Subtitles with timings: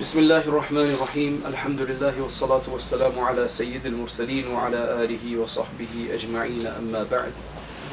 [0.00, 6.66] بسم الله الرحمن الرحيم الحمد لله والصلاة والسلام على سيد المرسلين وعلى آله وصحبه أجمعين
[6.66, 7.32] أما بعد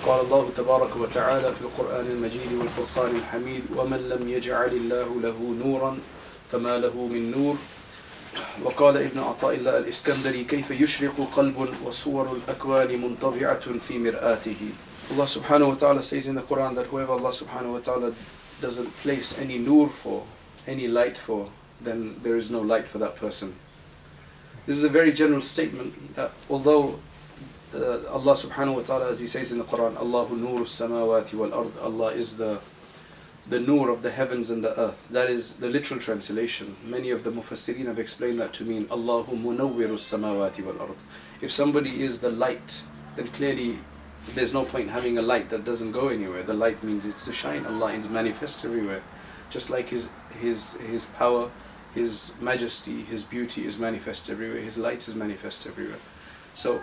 [0.05, 5.99] قال الله تبارك وتعالى في القرآن المجيد والفرقان الحميد ومن لم يجعل الله له نورا
[6.51, 7.55] فما له من نور
[8.63, 14.61] وقال ابن عطاء الله الإسكندري كيف يشرق قلب وصور الأكوان منطبعة في مرآته
[15.11, 18.13] subhanahu wa ta'ala says in the Quran that whoever Allah subhanahu wa ta'ala
[18.61, 20.23] doesn't place any nur for,
[20.67, 21.47] any light for,
[21.81, 23.55] then there is no light for that person.
[24.65, 26.99] This is a very general statement that although
[27.73, 31.53] uh, Allah subhanahu wa ta'ala, as He says in the Quran, Allahu nur samawati wal
[31.53, 32.59] ard, Allah is the
[33.49, 35.07] the nur of the heavens and the earth.
[35.09, 36.75] That is the literal translation.
[36.83, 40.97] Many of the mufassirin have explained that to mean Allahu munawwiru samawati wal ard.
[41.41, 42.81] If somebody is the light,
[43.15, 43.79] then clearly
[44.35, 46.43] there's no point having a light that doesn't go anywhere.
[46.43, 47.65] The light means it's to shine.
[47.65, 49.01] Allah is manifest everywhere.
[49.49, 50.09] Just like His
[50.41, 51.49] His His power,
[51.97, 54.61] His majesty, His beauty is manifest everywhere.
[54.61, 55.99] His light is manifest everywhere.
[56.53, 56.81] So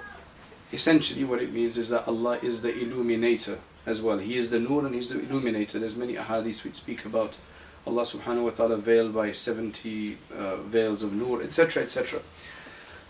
[0.72, 4.18] essentially what it means is that Allah is the illuminator as well.
[4.18, 5.78] He is the nur and He's the illuminator.
[5.78, 7.38] There's many ahadith which speak about
[7.86, 11.82] Allah subhanahu wa ta'ala veiled by 70 uh, veils of nur, etc.
[11.82, 12.20] etc.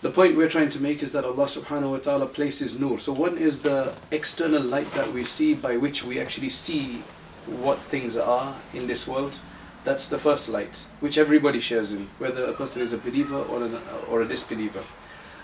[0.02, 2.98] The point we're trying to make is that Allah subhanahu wa ta'ala places nur.
[2.98, 7.02] So one is the external light that we see by which we actually see
[7.46, 9.38] what things are in this world.
[9.84, 13.62] That's the first light, which everybody shares in, whether a person is a believer or,
[13.62, 14.82] an, or a disbeliever.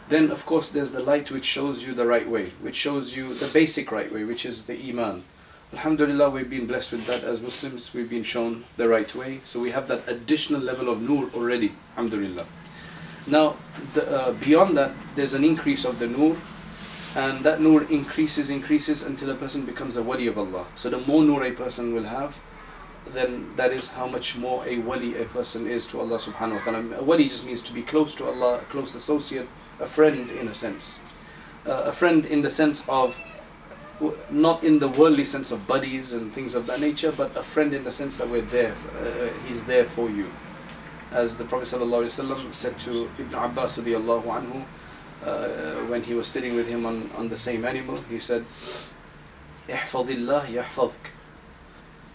[0.08, 3.34] Then, of course, there's the light which shows you the right way, which shows you
[3.34, 5.24] the basic right way, which is the Iman.
[5.72, 9.40] Alhamdulillah, we've been blessed with that as Muslims, we've been shown the right way.
[9.44, 12.46] So we have that additional level of nur already, Alhamdulillah.
[13.26, 13.56] Now,
[13.94, 16.36] the, uh, beyond that, there's an increase of the nur,
[17.14, 20.66] and that nur increases, increases until a person becomes a wali of Allah.
[20.74, 22.40] So the more nur a person will have,
[23.13, 26.63] then that is how much more a wali a person is to Allah subhanahu wa
[26.71, 26.99] ta'ala.
[26.99, 29.47] A wali just means to be close to Allah, a close associate,
[29.79, 30.99] a friend in a sense.
[31.65, 33.19] Uh, a friend in the sense of,
[34.29, 37.73] not in the worldly sense of buddies and things of that nature, but a friend
[37.73, 40.29] in the sense that we're there, uh, he's there for you.
[41.11, 44.65] As the Prophet ﷺ said to Ibn Abbas radiallahu anhu,
[45.23, 48.45] uh, when he was sitting with him on, on the same animal, he said,
[49.69, 51.11] احفظ الله يحفظك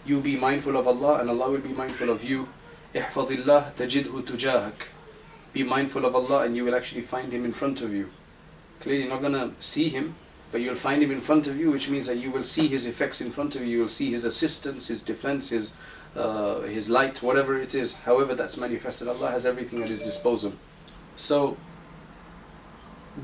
[0.05, 2.47] you be mindful of Allah and Allah will be mindful of you.
[2.95, 4.87] احفظ الله تجده تجاهك.
[5.53, 8.09] Be mindful of Allah and you will actually find Him in front of you.
[8.79, 10.15] Clearly you're not going to see Him,
[10.51, 12.87] but you'll find Him in front of you, which means that you will see His
[12.87, 13.67] effects in front of you.
[13.67, 15.73] You will see His assistance, His defense, His,
[16.15, 17.93] uh, His light, whatever it is.
[17.93, 20.53] However that's manifested, Allah has everything at His disposal.
[21.15, 21.57] So,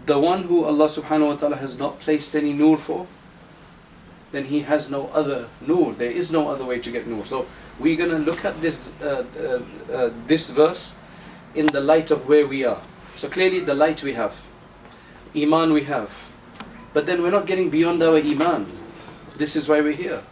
[0.06, 3.08] the one who Allah subhanahu wa ta'ala has not placed any nur for,
[4.33, 5.93] then he has no other nur.
[5.93, 7.25] There is no other way to get nur.
[7.25, 7.47] So
[7.79, 10.97] we're going to look at this uh, uh, uh, this verse
[11.55, 12.81] in the light of where we are.
[13.17, 14.35] So clearly the light we have,
[15.37, 16.11] iman we have,
[16.95, 18.67] but then we're not getting beyond our iman.
[19.37, 20.23] This is why we're here.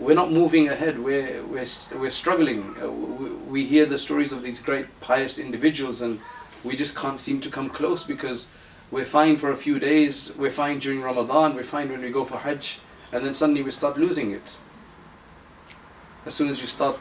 [0.00, 0.98] We're not moving ahead.
[0.98, 2.74] We're we're we're struggling.
[2.82, 6.20] Uh, we, we hear the stories of these great pious individuals, and
[6.64, 8.48] we just can't seem to come close because
[8.90, 10.32] we're fine for a few days.
[10.36, 11.54] We're fine during Ramadan.
[11.54, 12.80] We're fine when we go for Hajj
[13.14, 14.56] and then suddenly we start losing it.
[16.26, 16.98] As soon as you start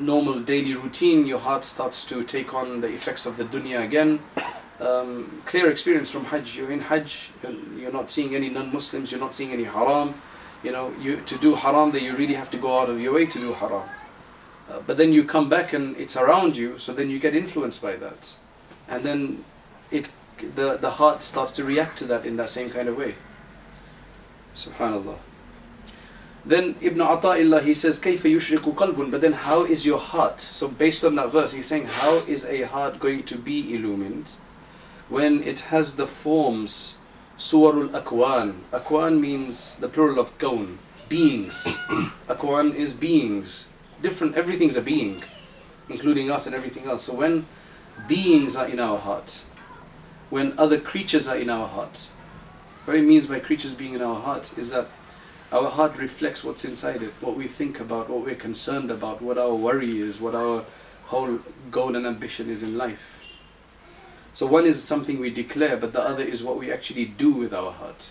[0.00, 4.20] normal daily routine, your heart starts to take on the effects of the dunya again.
[4.80, 6.56] Um, clear experience from Hajj.
[6.56, 7.30] You're in Hajj,
[7.76, 10.14] you're not seeing any non-Muslims, you're not seeing any haram.
[10.62, 13.26] You know, you to do haram, you really have to go out of your way
[13.26, 13.88] to do haram.
[14.70, 17.82] Uh, but then you come back and it's around you, so then you get influenced
[17.82, 18.36] by that,
[18.88, 19.44] and then
[19.90, 20.08] it
[20.54, 23.16] the the heart starts to react to that in that same kind of way.
[24.54, 25.18] Subhanallah.
[26.45, 30.39] Then Ibn Ata'illah he says, كَيْفَ يُشْرِقُ قَلْبٌ But then how is your heart?
[30.39, 34.31] So based on that verse, he's saying, how is a heart going to be illumined
[35.09, 36.95] when it has the forms,
[37.37, 38.61] suwarul akwan.
[38.71, 41.63] Akwan means the plural of kawn, beings.
[42.27, 43.67] akwan is beings.
[44.01, 45.23] Different, everything's a being,
[45.89, 47.03] including us and everything else.
[47.03, 47.45] So when
[48.07, 49.41] beings are in our heart,
[50.29, 52.07] when other creatures are in our heart,
[52.85, 54.87] what it means by creatures being in our heart is that
[55.51, 59.37] our heart reflects what's inside it, what we think about, what we're concerned about, what
[59.37, 60.65] our worry is, what our
[61.05, 61.39] whole
[61.71, 63.23] goal and ambition is in life.
[64.33, 67.53] So one is something we declare, but the other is what we actually do with
[67.53, 68.09] our heart.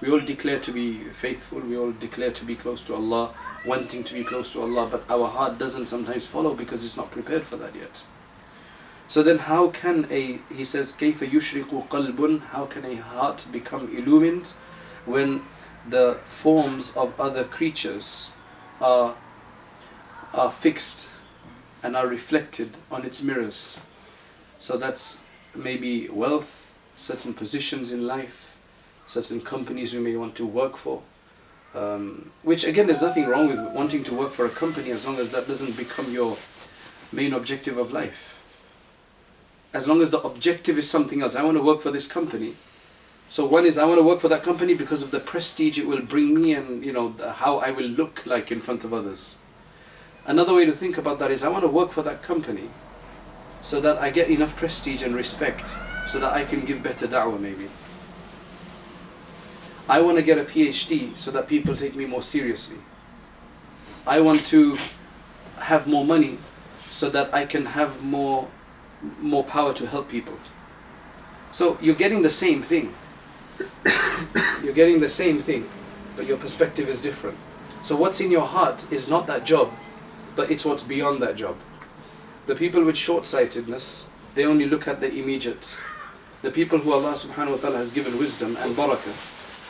[0.00, 3.34] We all declare to be faithful, we all declare to be close to Allah,
[3.66, 7.10] wanting to be close to Allah, but our heart doesn't sometimes follow because it's not
[7.10, 8.04] prepared for that yet.
[9.08, 13.94] So then how can a, he says, كَيْفَ يُشْرِقُ قَلْبٌ How can a heart become
[13.96, 14.52] illumined
[15.06, 15.42] when
[15.87, 18.29] the forms of other creatures
[18.79, 19.15] are,
[20.33, 21.09] are fixed
[21.81, 23.77] and are reflected on its mirrors.
[24.59, 25.19] So that's
[25.53, 28.55] maybe wealth, certain positions in life,
[29.05, 31.01] certain companies we may want to work for.
[31.75, 35.17] Um, which again, there's nothing wrong with wanting to work for a company as long
[35.17, 36.37] as that doesn't become your
[37.11, 38.39] main objective of life.
[39.73, 42.55] As long as the objective is something else, I want to work for this company.
[43.33, 45.87] So one is I want to work for that company because of the prestige it
[45.87, 49.37] will bring me and you know how I will look like in front of others.
[50.27, 52.69] Another way to think about that is I want to work for that company
[53.63, 55.75] so that I get enough prestige and respect
[56.05, 57.71] so that I can give better da'wah maybe.
[59.89, 62.77] I want to get a PhD so that people take me more seriously.
[64.05, 64.77] I want to
[65.57, 66.37] have more money
[66.91, 68.47] so that I can have more
[69.19, 70.37] more power to help people.
[71.51, 72.93] So you're getting the same thing.
[74.63, 75.69] you're getting the same thing,
[76.15, 77.37] but your perspective is different.
[77.81, 79.71] So what's in your heart is not that job,
[80.35, 81.57] but it's what's beyond that job.
[82.45, 84.05] The people with short-sightedness,
[84.35, 85.75] they only look at the immediate.
[86.41, 89.15] The people who Allah subhanahu wa ta'ala has given wisdom and barakah,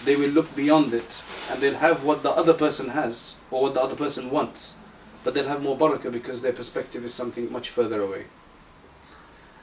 [0.05, 3.73] they will look beyond it and they'll have what the other person has or what
[3.73, 4.75] the other person wants.
[5.23, 8.25] But they'll have more barakah because their perspective is something much further away.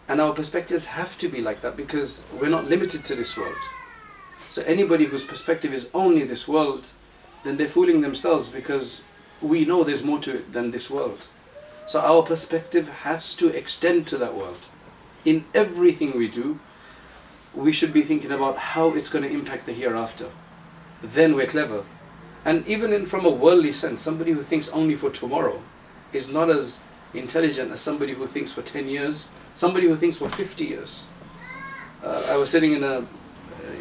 [0.09, 3.59] And our perspectives have to be like that because we're not limited to this world.
[4.51, 6.89] So anybody whose perspective is only this world,
[7.45, 9.03] then they're fooling themselves because
[9.41, 11.29] we know there's more to it than this world.
[11.87, 14.67] So our perspective has to extend to that world.
[15.25, 16.59] In everything we do,
[17.55, 20.31] we should be thinking about how it's going to impact the hereafter.
[21.01, 21.85] Then we're clever.
[22.45, 25.63] And even in, from a worldly sense, somebody who thinks only for tomorrow
[26.13, 26.81] is not as
[27.15, 31.05] intelligent as somebody who thinks for 10 years, somebody who thinks for 50 years.
[32.03, 33.07] Uh, I was sitting in a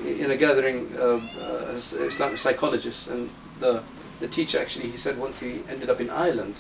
[0.06, 3.30] in a gathering of uh, Islamic psychologists, and
[3.60, 3.84] the
[4.20, 6.60] the teacher actually he said once he ended up in Ireland,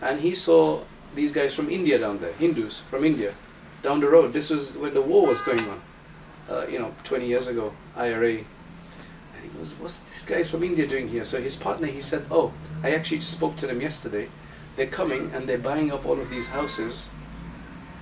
[0.00, 0.82] and he saw
[1.14, 3.34] these guys from India down there, Hindus from India,
[3.82, 4.32] down the road.
[4.32, 5.80] This was when the war was going on,
[6.48, 8.38] uh, you know, 20 years ago, IRA.
[8.38, 12.26] And he goes, "What's these guys from India doing here?" So his partner, he said,
[12.30, 14.28] "Oh, I actually just spoke to them yesterday.
[14.76, 17.06] They're coming and they're buying up all of these houses."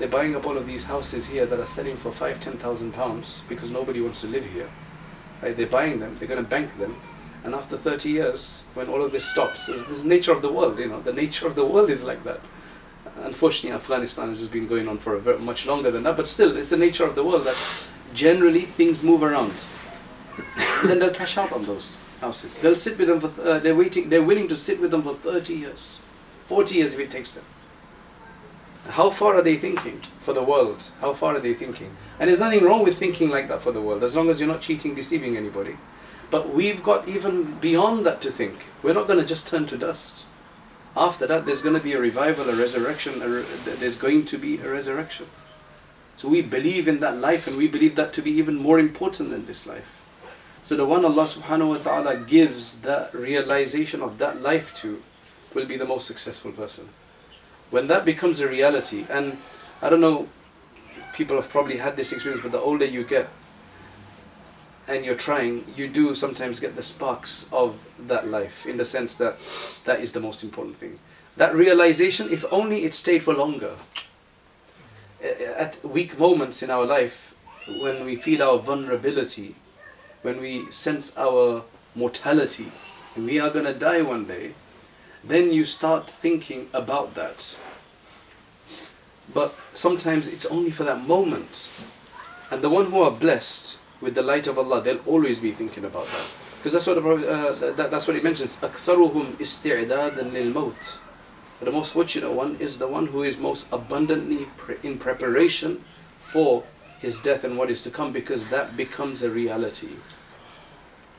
[0.01, 2.95] They're buying up all of these houses here that are selling for five, ten thousand
[2.95, 4.71] pounds because nobody wants to live here.
[5.43, 5.55] Right?
[5.55, 6.99] They're buying them, they're going to bank them,
[7.45, 10.51] and after 30 years, when all of this stops, this is the nature of the
[10.51, 12.41] world, you know, the nature of the world is like that.
[13.17, 16.57] Unfortunately, Afghanistan has been going on for a very, much longer than that, but still,
[16.57, 17.57] it's the nature of the world that
[18.15, 19.53] generally things move around.
[20.85, 22.59] then they'll cash out on those houses.
[22.59, 25.15] They'll sit with them for, uh, they're waiting, they're willing to sit with them for
[25.15, 25.99] 30 years,
[26.47, 27.45] 40 years if it takes them.
[28.91, 30.85] How far are they thinking for the world?
[31.01, 31.97] How far are they thinking?
[32.19, 34.49] And there's nothing wrong with thinking like that for the world, as long as you're
[34.49, 35.77] not cheating, deceiving anybody.
[36.31, 38.67] But we've got even beyond that to think.
[38.83, 40.25] We're not going to just turn to dust.
[40.97, 44.39] After that, there's going to be a revival, a resurrection, a re- there's going to
[44.39, 45.27] be a resurrection.
[46.17, 49.31] So we believe in that life and we believe that to be even more important
[49.31, 50.01] than this life.
[50.63, 55.03] So the one Allah subhanahu wa ta'ala gives that realization of that life to
[55.55, 56.91] will be the most successful person.
[57.71, 59.39] When that becomes a reality, and
[59.81, 60.29] I don't know,
[61.15, 63.29] people have probably had this experience, but the older you get
[64.89, 69.15] and you're trying, you do sometimes get the sparks of that life in the sense
[69.17, 69.39] that
[69.85, 70.99] that is the most important thing.
[71.37, 73.77] That realization, if only it stayed for longer.
[75.23, 77.35] At weak moments in our life,
[77.81, 79.55] when we feel our vulnerability,
[80.23, 81.63] when we sense our
[81.95, 82.73] mortality,
[83.17, 84.55] we are going to die one day,
[85.24, 87.56] then you start thinking about that.
[89.34, 91.70] But sometimes it's only for that moment.
[92.52, 95.84] And the one who are blessed with the light of Allah, they'll always be thinking
[95.84, 96.26] about that.
[96.58, 98.56] Because that's what the Prophet, uh, that, that's what he mentions.
[98.58, 100.98] أَكْثَرُهُمْ إِسْتِعْدَادًا لِلْمَوْتِ
[101.62, 105.84] The most fortunate one is the one who is most abundantly pre- in preparation
[106.20, 106.64] for
[107.00, 109.90] his death and what is to come because that becomes a reality.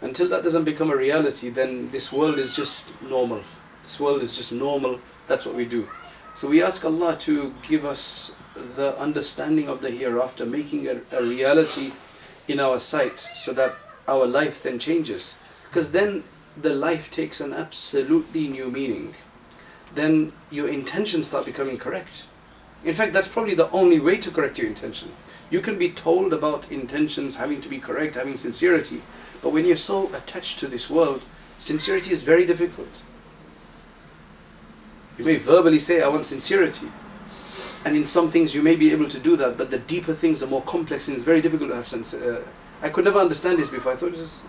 [0.01, 3.43] Until that doesn't become a reality, then this world is just normal.
[3.84, 5.00] This world is just normal.
[5.28, 5.88] That's what we do.
[6.36, 8.32] So we ask Allah to give us
[8.76, 11.92] the understanding of the hereafter, making it a reality
[12.48, 13.76] in our sight so that
[14.08, 15.36] our life then changes.
[15.66, 16.24] Because then
[16.60, 19.16] the life takes an absolutely new meaning.
[19.94, 22.26] Then your intentions start becoming correct.
[22.84, 25.12] In fact, that's probably the only way to correct your intention.
[25.50, 29.02] You can be told about intentions having to be correct, having sincerity,
[29.42, 31.26] but when you're so attached to this world,
[31.58, 33.02] sincerity is very difficult.
[35.18, 36.88] You may verbally say, I want sincerity.
[37.84, 40.40] And in some things you may be able to do that, but the deeper things,
[40.40, 42.14] the more complex things, very difficult to have sense.
[42.14, 42.44] Uh,
[42.82, 43.94] I could never understand this before.
[43.94, 44.42] I thought was.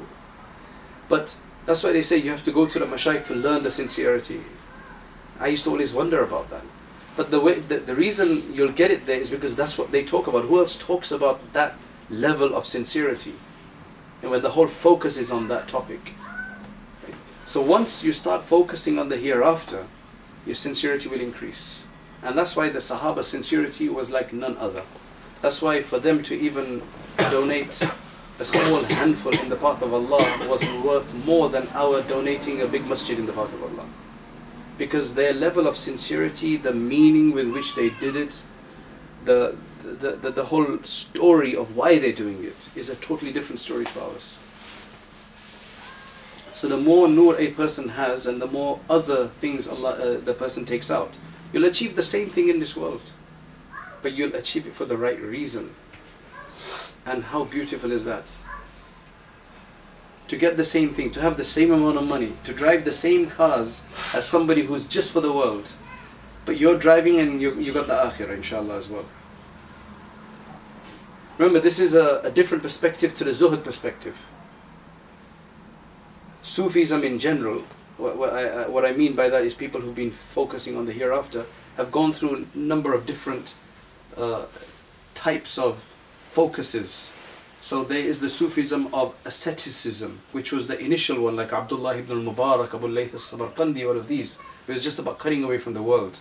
[1.09, 3.71] But that's why they say you have to go to the mashayikh to learn the
[3.71, 4.43] sincerity.
[5.39, 6.65] I used to always wonder about that.
[7.17, 10.05] But the way the, the reason you'll get it there is because that's what they
[10.05, 10.45] talk about.
[10.45, 11.75] Who else talks about that
[12.09, 13.35] level of sincerity?
[14.23, 16.15] And when the whole focus is on that topic.
[17.45, 19.87] So once you start focusing on the hereafter,
[20.47, 21.85] your sincerity will increase.
[22.23, 24.83] And that's why the Sahaba sincerity was like none other.
[25.41, 26.83] That's why for them to even
[27.31, 27.83] donate
[28.39, 32.67] a small handful in the path of Allah was worth more than our donating a
[32.67, 33.87] big masjid in the path of Allah.
[34.79, 38.43] Because their level of sincerity, the meaning with which they did it,
[39.25, 43.61] the, the, the, the whole story of why they're doing it is a totally different
[43.61, 44.37] story to ours.
[46.63, 50.33] So the more nur a person has and the more other things Allah, uh, the
[50.33, 51.19] person takes out,
[51.53, 53.11] you'll achieve the same thing in this world.
[54.01, 55.75] But you'll achieve it for the right reason.
[57.05, 58.37] And how beautiful is that?
[60.29, 62.93] To get the same thing, to have the same amount of money, to drive the
[62.93, 63.83] same cars
[64.15, 65.73] as somebody who's just for the world.
[66.45, 69.07] But you're driving and you, you got the akhirah, inshallah, as well.
[71.39, 74.17] Remember, this is a, a different perspective to the Zuhud perspective.
[76.43, 77.65] Sufism in general,
[77.99, 80.93] what, what, I, what I mean by that is people who've been focusing on the
[80.93, 81.47] hereafter
[81.77, 83.55] have gone through a number of different
[84.17, 84.47] uh,
[85.15, 85.85] types of
[86.33, 87.11] focuses.
[87.61, 92.27] So there is the Sufism of asceticism, which was the initial one, like Abdullah ibn
[92.27, 94.39] al-Mubarak, Abu Layth al-Samarqandi, all of these.
[94.67, 96.19] It was just about cutting away from the world.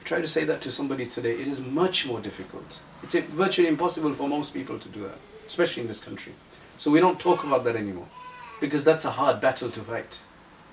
[0.00, 2.78] I Try to say that to somebody today, it is much more difficult.
[3.02, 6.34] It's virtually impossible for most people to do that, especially in this country.
[6.78, 8.08] So we don't talk about that anymore,
[8.64, 10.20] because that's a hard battle to fight.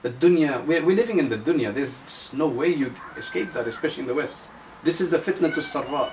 [0.02, 3.68] The dunya, we're, we're living in the dunya, there's just no way you escape that,
[3.68, 4.46] especially in the West.
[4.82, 6.10] This is the fitna to sarra.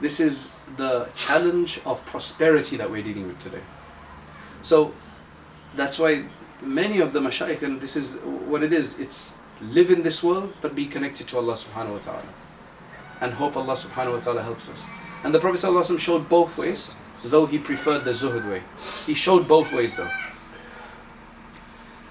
[0.00, 3.62] This is the challenge of prosperity that we're dealing with today.
[4.62, 4.92] So
[5.76, 6.24] that's why
[6.60, 8.16] many of the mashayikh, and this is
[8.50, 11.98] what it is, it's live in this world but be connected to Allah subhanahu wa
[11.98, 12.34] ta'ala.
[13.20, 14.88] And hope Allah subhanahu wa ta'ala helps us.
[15.22, 18.62] And the Prophet showed both ways, though he preferred the zuhud way.
[19.06, 20.10] He showed both ways though.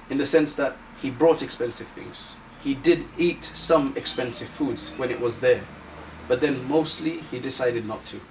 [0.09, 2.35] In the sense that he brought expensive things.
[2.61, 5.63] He did eat some expensive foods when it was there.
[6.27, 8.21] But then mostly he decided not to.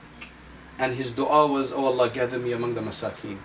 [0.78, 3.38] And his dua was, Oh Allah, gather me among the masakeen.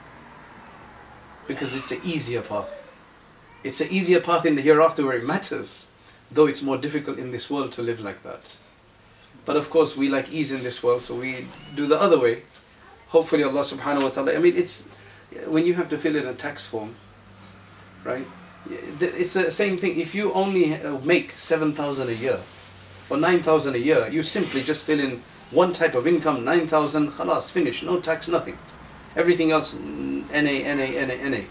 [1.48, 2.70] Because it's an easier path.
[3.64, 5.88] It's an easier path in the hereafter where it matters.
[6.32, 8.56] Though it's more difficult in this world to live like that.
[9.46, 12.44] But of course, we like ease in this world, so we do the other way.
[13.10, 14.36] Hopefully, Allah subhanahu wa ta'ala.
[14.36, 14.90] I mean, it's
[15.46, 16.96] when you have to fill in a tax form,
[18.08, 18.26] right?
[18.70, 20.00] It's the same thing.
[20.00, 22.40] If you only uh, make 7,000 a year,
[23.10, 25.22] or 9,000 a year, you simply just fill in
[25.52, 28.58] one type of income, 9,000, khalas, finish, no tax, nothing.
[29.16, 31.42] Everything else, NA, NA, NA, NA.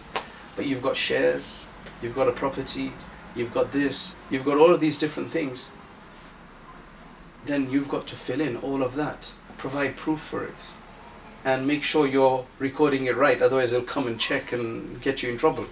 [0.56, 1.66] But you've got shares,
[2.02, 2.92] you've got a property,
[3.34, 5.70] you've got this, you've got all of these different things.
[7.44, 10.72] Then you've got to fill in all of that, provide proof for it,
[11.44, 15.30] and make sure you're recording it right, otherwise they'll come and check and get you
[15.30, 15.66] in trouble.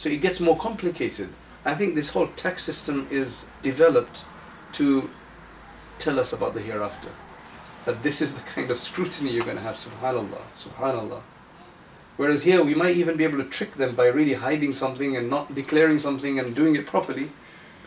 [0.00, 1.28] So it gets more complicated.
[1.62, 4.24] I think this whole tax system is developed
[4.72, 5.10] to
[5.98, 7.10] tell us about the hereafter.
[7.84, 11.20] That this is the kind of scrutiny you're going to have, subhanAllah, subhanAllah.
[12.16, 15.28] Whereas here we might even be able to trick them by really hiding something and
[15.28, 17.28] not declaring something and doing it properly.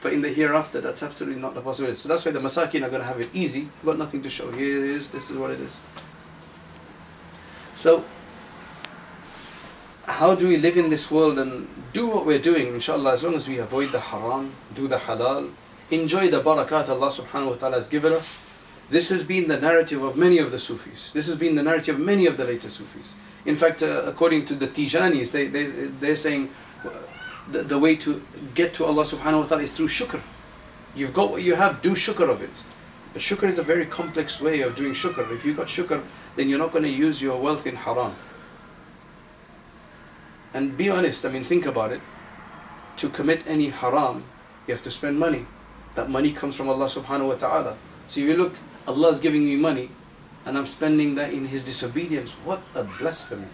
[0.04, 1.98] But in the hereafter, that's absolutely not the possibility.
[1.98, 4.52] So that's why the masakin are going to have it easy, but nothing to show.
[4.52, 5.80] Here it is, this is what it is.
[7.74, 8.06] So,
[10.06, 13.36] how do we live in this world and do what we're doing, inshallah, as long
[13.36, 15.52] as we avoid the haram, do the halal,
[15.92, 18.38] enjoy the barakat Allah subhanahu wa ta'ala has given us.
[18.90, 21.12] This has been the narrative of many of the Sufis.
[21.12, 23.14] This has been the narrative of many of the later Sufis.
[23.46, 26.50] In fact, uh, according to the Tijanis, they, they, they're saying
[27.50, 28.22] the, the way to
[28.56, 30.22] get to Allah subhanahu wa ta'ala is through shukr.
[30.96, 32.64] You've got what you have, do shukr of it.
[33.14, 35.32] But shukr is a very complex way of doing shukr.
[35.32, 36.04] If you've got shukr,
[36.36, 38.16] then you're not going to use your wealth in haram.
[40.54, 42.02] And be honest, I mean, think about it.
[42.98, 44.24] To commit any haram,
[44.68, 45.46] you have to spend money.
[45.96, 47.78] That money comes from Allah subhanahu wa ta'ala.
[48.08, 48.56] So if you look,
[48.88, 49.90] Allah is giving me money
[50.46, 52.32] and I'm spending that in His disobedience.
[52.32, 53.48] What a blasphemy.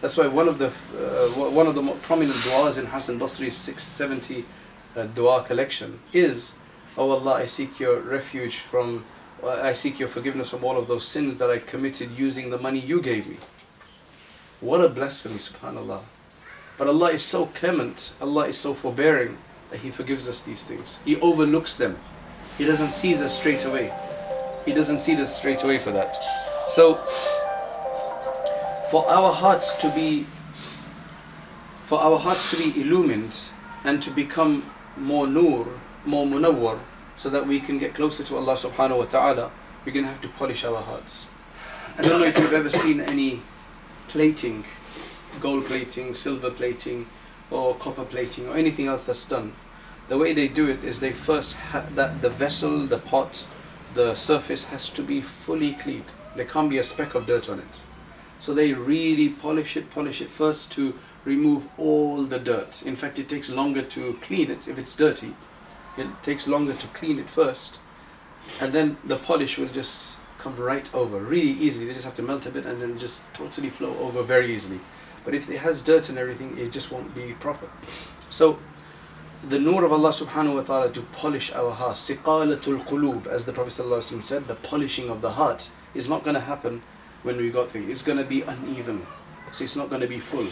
[0.00, 4.44] That's why one of the uh, one of the prominent du'as in Hassan Basri's 670
[4.96, 6.54] uh, dua collection is,
[6.96, 9.04] Oh Allah, I seek your refuge from,
[9.42, 12.58] uh, I seek your forgiveness from all of those sins that I committed using the
[12.58, 13.36] money you gave me.
[14.62, 16.02] What a blasphemy, subhanAllah.
[16.78, 19.36] But Allah is so clement, Allah is so forbearing
[19.70, 21.00] that He forgives us these things.
[21.04, 21.98] He overlooks them.
[22.58, 23.92] He doesn't seize us straight away.
[24.64, 26.14] He doesn't see us straight away for that.
[26.68, 26.94] So,
[28.88, 30.26] for our hearts to be,
[31.84, 33.36] for our hearts to be illumined
[33.82, 34.64] and to become
[34.96, 35.66] more nur,
[36.06, 36.78] more munawwar,
[37.16, 39.50] so that we can get closer to Allah subhanahu wa ta'ala,
[39.84, 41.26] we're going to have to polish our hearts.
[41.98, 43.42] I don't know if you've ever seen any
[44.12, 44.62] plating,
[45.40, 47.06] gold plating, silver plating,
[47.50, 49.54] or copper plating, or anything else that's done.
[50.08, 53.46] The way they do it is they first ha- that the vessel, the pot,
[53.94, 56.12] the surface has to be fully cleaned.
[56.36, 57.80] There can't be a speck of dirt on it.
[58.38, 60.92] So they really polish it, polish it first to
[61.24, 62.82] remove all the dirt.
[62.82, 65.34] In fact, it takes longer to clean it if it's dirty.
[65.96, 67.80] It takes longer to clean it first,
[68.60, 71.86] and then the polish will just come right over really easily.
[71.86, 74.80] They just have to melt a bit and then just totally flow over very easily.
[75.24, 77.70] But if it has dirt and everything, it just won't be proper.
[78.28, 78.58] So
[79.48, 83.52] the nur of Allah subhanahu wa ta'ala to polish our hearts, siqalatul qulub, as the
[83.52, 86.82] Prophet ﷺ said, the polishing of the heart is not going to happen
[87.22, 87.88] when we got things.
[87.88, 89.06] It's going to be uneven.
[89.52, 90.48] So it's not going to be full.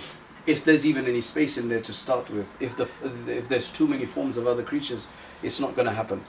[0.46, 2.88] If there's even any space in there to start with, if the
[3.26, 5.08] if there's too many forms of other creatures,
[5.42, 6.22] it's not going to happen.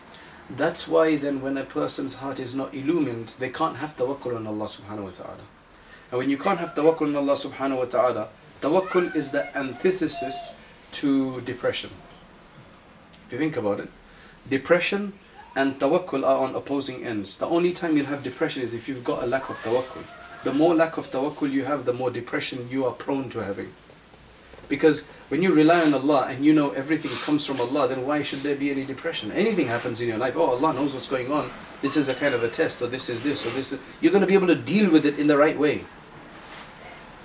[0.58, 4.46] That's why then when a person's heart is not illumined, they can't have tawakkul on
[4.46, 5.46] Allah subhanahu wa ta'ala.
[6.12, 8.30] And when you can't have tawakkul on Allah subhanahu wa ta'ala,
[8.62, 10.54] tawakkul is the antithesis
[10.94, 11.92] to depression.
[13.28, 13.90] If you think about it,
[14.50, 15.14] depression
[15.56, 17.38] and tawakkul are on opposing ends.
[17.38, 20.04] The only time you'll have depression is if you've got a lack of tawakkul.
[20.44, 23.72] The more lack of tawakkul you have, the more depression you are prone to having.
[24.72, 28.24] Because when you rely on Allah and you know everything comes from Allah, then why
[28.24, 29.30] should there be any depression?
[29.34, 31.52] Anything happens in your life, oh, Allah knows what's going on.
[31.82, 33.80] This is a kind of a test, or this is this, or this is.
[34.00, 35.84] You're going to be able to deal with it in the right way.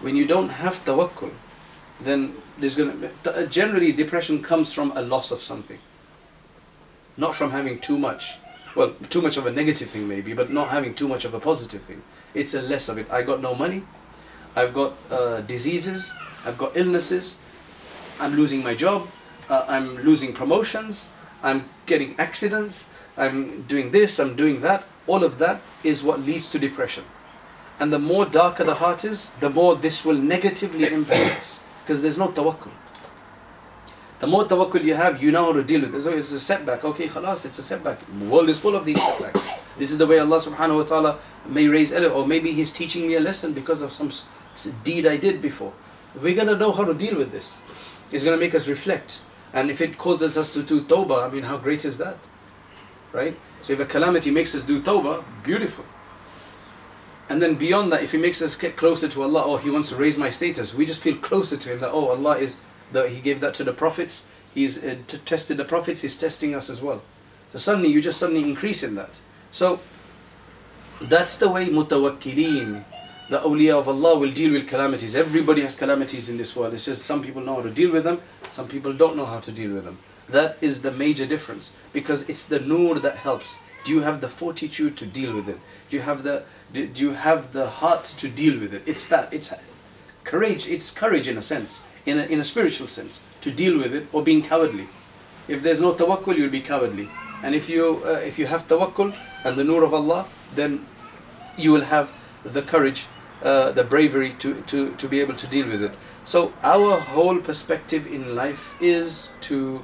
[0.00, 1.30] When you don't have tawakkul,
[2.00, 3.46] then there's going to.
[3.46, 5.78] Generally, depression comes from a loss of something,
[7.16, 8.38] not from having too much.
[8.74, 11.38] Well, too much of a negative thing, maybe, but not having too much of a
[11.38, 12.02] positive thing.
[12.34, 13.08] It's a less of it.
[13.08, 13.84] I got no money,
[14.56, 16.12] I've got uh, diseases,
[16.46, 17.38] I've got illnesses,
[18.20, 19.08] I'm losing my job,
[19.50, 21.08] uh, I'm losing promotions,
[21.42, 24.86] I'm getting accidents, I'm doing this, I'm doing that.
[25.06, 27.04] All of that is what leads to depression.
[27.78, 31.60] And the more darker the heart is, the more this will negatively impact us.
[31.82, 32.70] Because there's no tawakkul.
[34.18, 36.02] The more tawakkul you have, you know how to deal with it.
[36.02, 36.84] So it's a setback.
[36.84, 37.98] Okay, khalas, it's a setback.
[38.18, 39.40] The world is full of these setbacks.
[39.78, 43.06] This is the way Allah subhanahu wa ta'ala may raise, Eli, or maybe He's teaching
[43.06, 44.10] me a lesson because of some
[44.84, 45.72] deed I did before.
[46.20, 47.62] We're going to know how to deal with this.
[48.10, 49.20] It's going to make us reflect.
[49.52, 52.16] And if it causes us to do tawbah, I mean, how great is that?
[53.12, 53.36] Right?
[53.62, 55.84] So if a calamity makes us do tawbah, beautiful.
[57.28, 59.88] And then beyond that, if He makes us get closer to Allah, oh, He wants
[59.88, 62.58] to raise my status, we just feel closer to Him that, oh, Allah is,
[62.92, 66.70] that He gave that to the prophets, He's uh, tested the prophets, He's testing us
[66.70, 67.02] as well.
[67.52, 69.20] So suddenly, you just suddenly increase in that.
[69.50, 69.80] So,
[71.00, 72.84] that's the way mutawakkilin,
[73.28, 75.16] the awliya of Allah will deal with calamities.
[75.16, 76.74] Everybody has calamities in this world.
[76.74, 79.40] It's just some people know how to deal with them, some people don't know how
[79.40, 79.98] to deal with them.
[80.28, 83.58] That is the major difference because it's the nur that helps.
[83.84, 85.58] Do you have the fortitude to deal with it?
[85.90, 88.82] Do you have the do, you have the heart to deal with it?
[88.86, 89.52] It's that it's
[90.24, 90.66] courage.
[90.68, 94.08] It's courage in a sense, in a, in a spiritual sense, to deal with it
[94.12, 94.88] or being cowardly.
[95.46, 97.08] If there's no tawakkul, you'll be cowardly.
[97.42, 100.86] And if you uh, if you have tawakkul and the nur of Allah, then
[101.56, 102.12] you will have
[102.42, 103.06] the courage
[103.43, 105.91] uh, the bravery to, to, to be able to deal with it.
[106.25, 109.81] So our whole perspective in life is to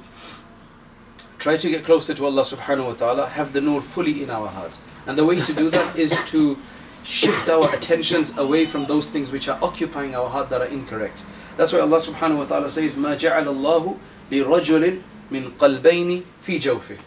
[1.38, 4.48] try to get closer to Allah subhanahu wa ta'ala, have the nur fully in our
[4.48, 4.78] heart.
[5.06, 6.58] And the way to do that is to
[7.02, 11.24] shift our attentions away from those things which are occupying our heart that are incorrect.
[11.56, 13.98] That's why Allah subhanahu wa ta'ala says, مَا جَعَلَ اللَّهُ
[14.30, 16.98] لِرَجُلٍ مِّن قَلْبَيْنِ فِي جَوْفِهِ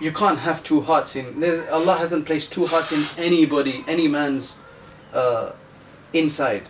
[0.00, 1.42] You can't have two hearts in.
[1.70, 4.58] Allah hasn't placed two hearts in anybody, any man's
[5.15, 5.53] uh,
[6.13, 6.63] inside.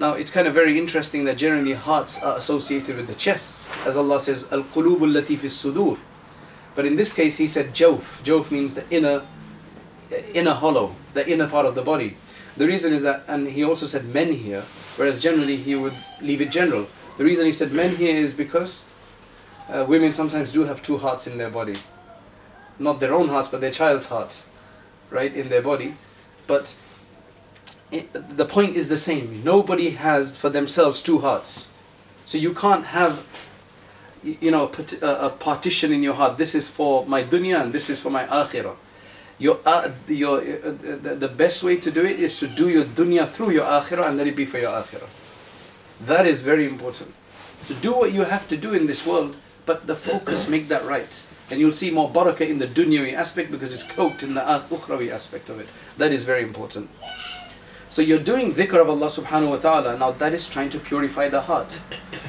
[0.00, 3.96] Now it's kind of very interesting that generally hearts are associated with the chests, as
[3.96, 5.98] Allah says, Al Qulubul lati fi Sudur.
[6.74, 8.22] But in this case, He said Jawf.
[8.24, 9.26] Jawf means the inner,
[10.32, 12.16] inner hollow, the inner part of the body.
[12.56, 14.62] The reason is that, and He also said men here,
[14.96, 16.88] whereas generally He would leave it general.
[17.18, 18.82] The reason He said men here is because
[19.68, 21.74] uh, women sometimes do have two hearts in their body,
[22.78, 24.42] not their own hearts, but their child's heart,
[25.10, 25.94] right, in their body.
[26.46, 26.74] But
[27.90, 29.42] the point is the same.
[29.44, 31.68] Nobody has for themselves two hearts.
[32.24, 33.26] So you can't have,
[34.22, 34.70] you know,
[35.02, 36.38] a, a partition in your heart.
[36.38, 38.76] This is for my dunya and this is for my akhirah.
[39.38, 40.72] Your, uh, your, uh,
[41.02, 44.08] the, the best way to do it is to do your dunya through your akhirah
[44.08, 45.08] and let it be for your akhirah.
[46.00, 47.14] That is very important.
[47.62, 50.84] So do what you have to do in this world, but the focus, make that
[50.84, 51.22] right.
[51.50, 55.10] And you'll see more barakah in the dunyawi aspect because it's cloaked in the ukhrawi
[55.10, 55.68] aspect of it.
[55.98, 56.90] That is very important.
[57.90, 61.28] So you're doing dhikr of Allah subhanahu wa ta'ala, now that is trying to purify
[61.28, 61.80] the heart.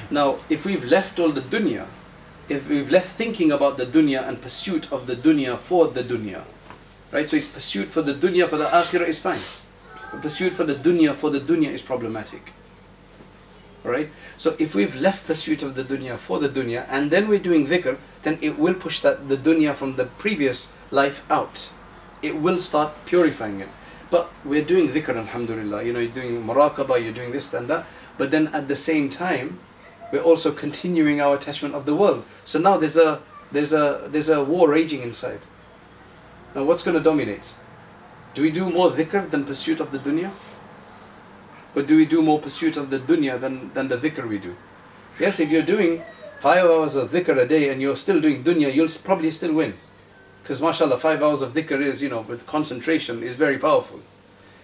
[0.09, 1.85] Now, if we've left all the dunya,
[2.49, 6.45] if we've left thinking about the dunya and pursuit of the dunya for the dunya,
[7.11, 7.29] right?
[7.29, 9.41] So his pursuit for the dunya for the akhirah is fine.
[10.11, 12.53] The pursuit for the dunya for the dunya is problematic.
[13.83, 14.09] Right?
[14.37, 17.67] So if we've left pursuit of the dunya for the dunya and then we're doing
[17.67, 21.69] dhikr, then it will push that the dunya from the previous life out.
[22.23, 23.69] It will start purifying it.
[24.11, 25.83] But we're doing dhikr, alhamdulillah.
[25.83, 27.85] You know, you're doing muraqabah, you're doing this and that.
[28.17, 29.59] But then at the same time,
[30.11, 32.25] we're also continuing our attachment of the world.
[32.45, 33.21] So now there's a
[33.51, 35.39] there's a there's a war raging inside.
[36.53, 37.53] Now what's going to dominate?
[38.33, 40.31] Do we do more dhikr than pursuit of the dunya?
[41.75, 44.55] Or do we do more pursuit of the dunya than, than the dhikr we do?
[45.19, 46.03] Yes, if you're doing
[46.39, 49.75] five hours of dhikr a day and you're still doing dunya, you'll probably still win.
[50.42, 54.00] Because mashallah, five hours of dhikr is, you know, with concentration is very powerful.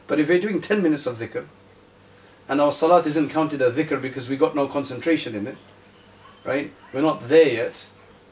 [0.07, 1.47] But if we're doing 10 minutes of dhikr,
[2.49, 5.57] and our salat isn't counted a dhikr because we got no concentration in it,
[6.45, 6.73] right?
[6.93, 7.87] We're not there yet,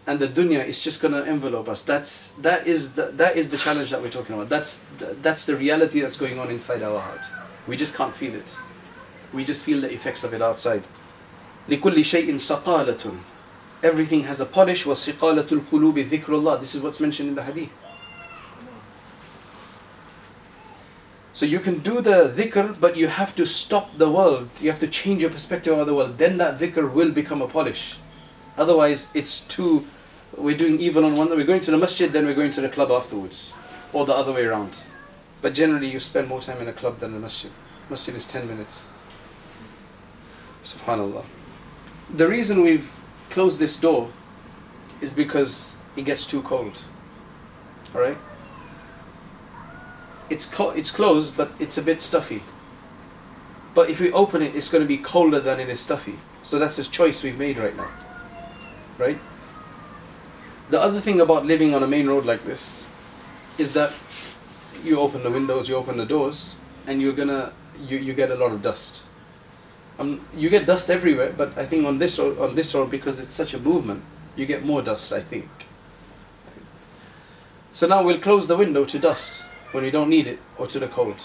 [0.06, 1.82] and the dunya is just going to envelope us.
[1.82, 4.48] That's that is the, that is the challenge that we're talking about.
[4.48, 4.84] That's
[5.22, 7.26] that's the reality that's going on inside our heart.
[7.66, 8.56] We just can't feel it.
[9.32, 10.82] We just feel the effects of it outside.
[11.68, 13.12] لكل شيء سقالة
[13.84, 14.84] Everything has a polish.
[14.84, 17.70] وَسِقَالَةُ الْقُلُوبِ ذِكْرُ اللَّهِ This is what's mentioned in the hadith.
[21.32, 24.50] So you can do the dhikr, but you have to stop the world.
[24.60, 26.18] You have to change your perspective of the world.
[26.18, 27.96] Then that dhikr will become a polish.
[28.58, 29.86] Otherwise, it's too.
[30.36, 31.30] We're doing even on one.
[31.30, 33.54] We're going to the masjid, then we're going to the club afterwards,
[33.94, 34.74] or the other way around.
[35.40, 37.50] But generally, you spend more time in a club than the masjid.
[37.88, 38.82] Masjid is 10 minutes.
[40.62, 41.24] Subhanallah.
[42.14, 42.93] The reason we've
[43.35, 44.09] closed this door
[45.01, 46.83] is because it gets too cold.
[47.93, 48.17] Alright?
[50.29, 52.43] it's co- it's closed, but it's a bit stuffy.
[53.73, 56.17] But if we open it, it's going to be colder than it is stuffy.
[56.43, 57.89] So that's a choice we've made right now,
[58.97, 59.19] right?
[60.69, 62.85] The other thing about living on a main road like this
[63.57, 63.93] is that
[64.83, 66.55] you open the windows, you open the doors,
[66.87, 69.03] and you're gonna you, you get a lot of dust.
[69.97, 73.19] Um, you get dust everywhere, but I think on this road, on this road because
[73.19, 74.03] it's such a movement,
[74.35, 75.13] you get more dust.
[75.13, 75.49] I think.
[77.73, 80.79] So now we'll close the window to dust when we don't need it or to
[80.79, 81.17] the cold.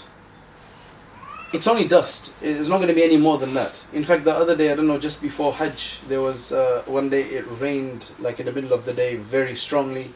[1.53, 2.33] It's only dust.
[2.41, 3.85] It's not going to be any more than that.
[3.91, 7.09] In fact, the other day, I don't know, just before Hajj, there was uh, one
[7.09, 10.13] day it rained like in the middle of the day very strongly,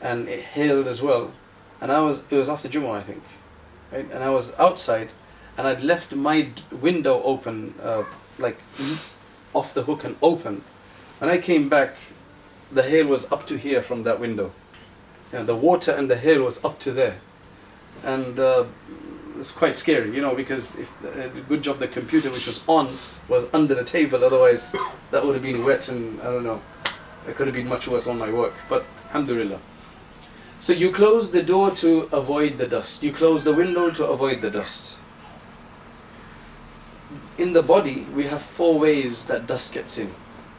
[0.00, 1.32] and it hailed as well.
[1.80, 3.22] And I was it was after Jummah, I think,
[3.92, 4.08] right?
[4.12, 5.10] And I was outside,
[5.60, 8.04] and I'd left my window open, uh,
[8.38, 8.58] like
[9.52, 10.64] off the hook and open.
[11.18, 11.96] When I came back,
[12.72, 14.52] the hail was up to here from that window.
[15.34, 17.20] And the water and the hail was up to there
[18.04, 18.64] and uh,
[19.38, 22.96] it's quite scary, you know, because if uh, good job the computer which was on
[23.28, 24.74] was under the table, otherwise
[25.10, 26.62] that would have been wet and I don't know,
[27.28, 28.54] it could have been much worse on my work.
[28.70, 29.58] But alhamdulillah.
[30.58, 33.02] So you close the door to avoid the dust.
[33.02, 34.96] You close the window to avoid the dust.
[37.40, 40.12] In the body, we have four ways that dust gets in,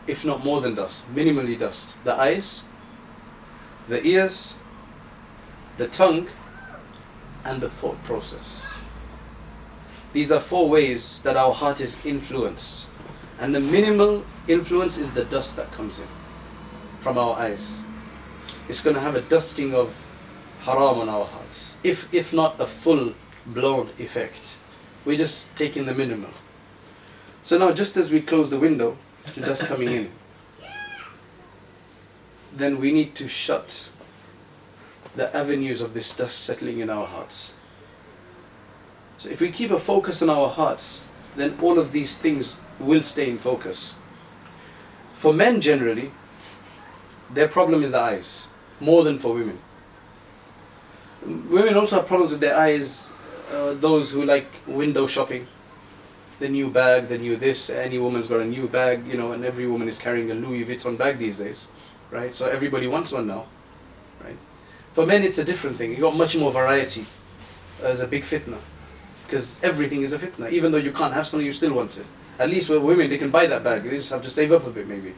[0.07, 1.95] if not more than dust, minimally dust.
[2.03, 2.63] The eyes,
[3.87, 4.55] the ears,
[5.77, 6.27] the tongue,
[7.45, 8.65] and the thought process.
[10.11, 12.87] These are four ways that our heart is influenced.
[13.39, 16.07] And the minimal influence is the dust that comes in
[16.99, 17.83] from our eyes.
[18.67, 19.93] It's going to have a dusting of
[20.61, 21.75] haram on our hearts.
[21.83, 23.13] If, if not a full
[23.45, 24.55] blown effect.
[25.05, 26.31] We're just taking the minimal.
[27.43, 28.97] So now just as we close the window
[29.33, 30.11] to dust coming in,
[32.53, 33.89] then we need to shut
[35.15, 37.51] the avenues of this dust settling in our hearts.
[39.17, 41.01] So if we keep a focus on our hearts,
[41.35, 43.95] then all of these things will stay in focus.
[45.13, 46.11] For men generally,
[47.29, 48.47] their problem is the eyes,
[48.79, 49.59] more than for women.
[51.23, 53.11] Women also have problems with their eyes,
[53.53, 55.47] uh, those who like window shopping,
[56.41, 59.45] the new bag, the new this, any woman's got a new bag, you know, and
[59.45, 61.67] every woman is carrying a Louis Vuitton bag these days,
[62.09, 62.33] right?
[62.33, 63.45] So everybody wants one now,
[64.23, 64.37] right?
[64.93, 65.91] For men, it's a different thing.
[65.91, 67.05] You got much more variety.
[67.81, 68.59] As a big fitna,
[69.25, 70.51] because everything is a fitna.
[70.51, 72.05] Even though you can't have something, you still want it.
[72.37, 73.83] At least with women, they can buy that bag.
[73.83, 75.15] They just have to save up a bit, maybe.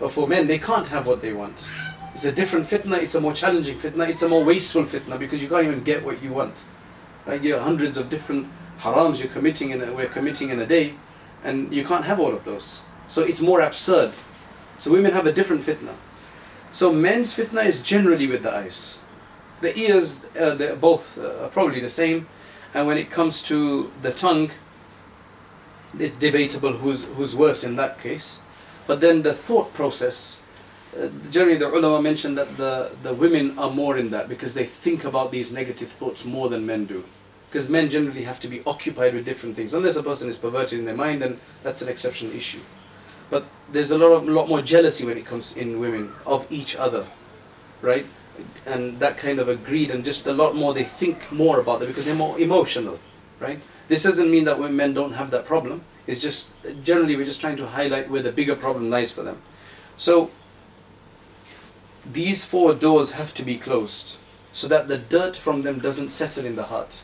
[0.00, 1.68] But for men, they can't have what they want.
[2.12, 2.98] It's a different fitna.
[2.98, 4.08] It's a more challenging fitna.
[4.08, 6.64] It's a more wasteful fitna because you can't even get what you want.
[7.24, 7.40] Right?
[7.40, 8.48] You have hundreds of different
[8.80, 10.94] harams you're committing in a, we're committing in a day,
[11.44, 12.80] and you can't have all of those.
[13.08, 14.12] So it's more absurd.
[14.78, 15.94] So women have a different fitna.
[16.72, 18.98] So men's fitna is generally with the eyes.
[19.60, 22.28] The ears, uh, they're both uh, probably the same.
[22.74, 24.50] And when it comes to the tongue,
[25.98, 28.40] it's debatable who's, who's worse in that case.
[28.86, 30.38] But then the thought process,
[30.94, 34.64] uh, generally the ulama mentioned that the, the women are more in that because they
[34.64, 37.04] think about these negative thoughts more than men do.
[37.48, 39.72] Because men generally have to be occupied with different things.
[39.72, 42.60] Unless a person is perverted in their mind, then that's an exceptional issue.
[43.30, 46.76] But there's a lot of lot more jealousy when it comes in women of each
[46.76, 47.06] other,
[47.80, 48.06] right?
[48.66, 51.82] And that kind of a greed and just a lot more they think more about
[51.82, 52.98] it because they're more emotional,
[53.40, 53.60] right?
[53.88, 55.82] This doesn't mean that men don't have that problem.
[56.06, 56.50] It's just
[56.82, 59.42] generally we're just trying to highlight where the bigger problem lies for them.
[59.96, 60.30] So
[62.04, 64.18] these four doors have to be closed
[64.52, 67.02] so that the dirt from them doesn't settle in the heart.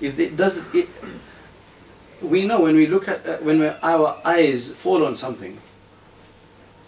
[0.00, 0.88] If it does, it,
[2.22, 5.58] we know when we look at uh, when our eyes fall on something.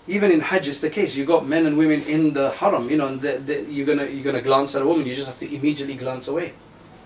[0.08, 1.14] Even in Hajj, it's the case.
[1.14, 2.90] You got men and women in the haram.
[2.90, 5.06] You know, the, the, you're gonna you're gonna glance at a woman.
[5.06, 6.54] You just have to immediately glance away.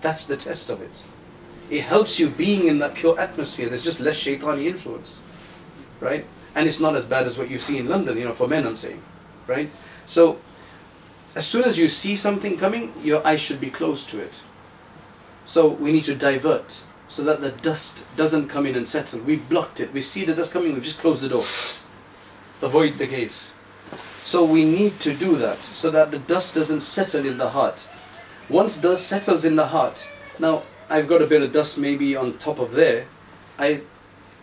[0.01, 1.03] That's the test of it.
[1.69, 3.67] It helps you being in that pure atmosphere.
[3.69, 5.21] There's just less shaitani influence,
[5.99, 6.25] right?
[6.55, 8.17] And it's not as bad as what you see in London.
[8.17, 9.01] You know, for men, I'm saying,
[9.45, 9.69] right?
[10.05, 10.39] So,
[11.35, 14.41] as soon as you see something coming, your eyes should be close to it.
[15.47, 19.21] So we need to divert so that the dust doesn't come in and settle.
[19.21, 19.93] We've blocked it.
[19.93, 21.45] We see the dust coming, we've just closed the door.
[22.61, 23.53] Avoid the gaze.
[24.23, 27.87] So we need to do that so that the dust doesn't settle in the heart.
[28.49, 30.05] Once dust settles in the heart,
[30.37, 33.05] now I've got a bit of dust maybe on top of there,
[33.57, 33.83] I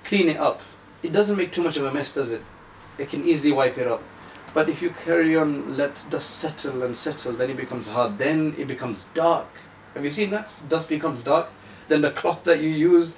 [0.05, 0.63] clean it up.
[1.03, 2.41] It doesn't make too much of a mess, does it?
[2.97, 4.03] It can easily wipe it up.
[4.55, 8.17] But if you carry on, let dust settle and settle, then it becomes hard.
[8.17, 9.49] Then it becomes dark.
[9.95, 10.55] Have you seen that?
[10.69, 11.49] Dust becomes dark
[11.89, 13.17] then the cloth that you use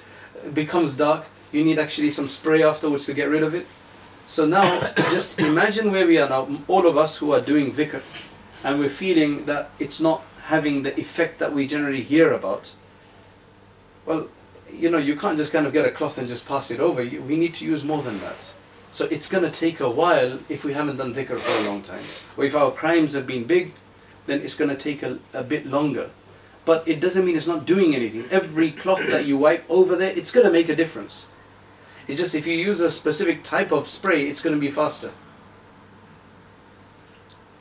[0.53, 1.25] becomes dark.
[1.51, 3.65] You need actually some spray afterwards to get rid of it.
[4.27, 8.01] So now, just imagine where we are now, all of us who are doing dhikr,
[8.63, 12.75] and we're feeling that it's not having the effect that we generally hear about.
[14.05, 14.27] Well,
[14.71, 17.01] you know, you can't just kind of get a cloth and just pass it over.
[17.01, 18.53] We need to use more than that.
[18.91, 21.81] So it's going to take a while if we haven't done dhikr for a long
[21.81, 22.03] time.
[22.35, 23.73] Or if our crimes have been big,
[24.25, 26.09] then it's going to take a, a bit longer
[26.67, 28.25] but it doesn't mean it's not doing anything.
[28.29, 31.27] Every cloth that you wipe over there, it's going to make a difference.
[32.09, 35.11] It's just if you use a specific type of spray, it's going to be faster.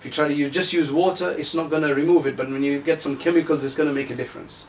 [0.01, 2.51] If you try to you just use water, it's not going to remove it, but
[2.51, 4.67] when you get some chemicals, it's going to make a difference.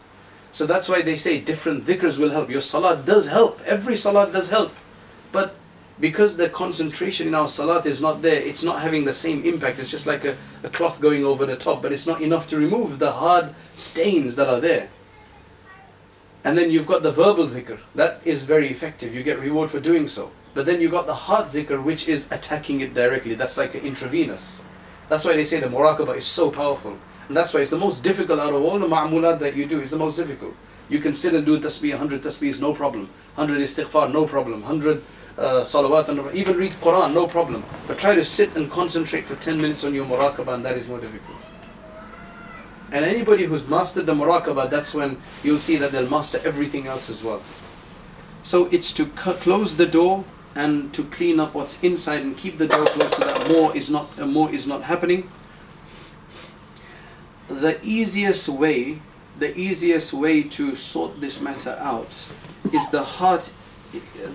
[0.52, 2.52] So that's why they say different dhikrs will help.
[2.52, 3.60] Your salat does help.
[3.66, 4.72] Every salat does help.
[5.32, 5.56] But
[6.00, 9.80] because the concentration in our salat is not there, it's not having the same impact.
[9.80, 12.58] It's just like a, a cloth going over the top, but it's not enough to
[12.58, 14.90] remove the hard stains that are there.
[16.44, 17.80] And then you've got the verbal dhikr.
[17.96, 19.14] That is very effective.
[19.14, 20.32] You get reward for doing so.
[20.54, 23.36] But then you've got the heart dhikr, which is attacking it directly.
[23.36, 24.60] That's like an intravenous.
[25.10, 26.98] That's why they say the muraqabah is so powerful.
[27.28, 29.80] And that's why it's the most difficult out of all the ma'mulat that you do.
[29.80, 30.56] It's the most difficult.
[30.90, 33.10] You can sit and do tasbih, 100 tasbihs, no problem.
[33.36, 34.62] 100 istighfar, no problem.
[34.62, 35.04] 100
[35.38, 37.64] uh, salawat, and even read Quran, no problem.
[37.88, 40.88] But try to sit and concentrate for 10 minutes on your muraqabah, and that is
[40.88, 41.38] more difficult.
[42.92, 47.10] And anybody who's mastered the muraqabah, that's when you'll see that they'll master everything else
[47.10, 47.42] as well.
[48.44, 50.24] So it's to close the door
[50.56, 53.90] and to clean up what's inside and keep the door closed so that more is
[53.92, 55.30] not uh, more is not happening.
[57.50, 59.02] The easiest way,
[59.38, 62.26] the easiest way to sort this matter out
[62.74, 63.52] is the heart